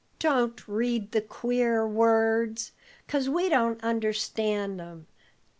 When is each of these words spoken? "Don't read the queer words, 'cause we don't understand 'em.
"Don't 0.17 0.67
read 0.67 1.11
the 1.11 1.21
queer 1.21 1.87
words, 1.87 2.71
'cause 3.07 3.29
we 3.29 3.49
don't 3.49 3.79
understand 3.83 4.81
'em. 4.81 5.05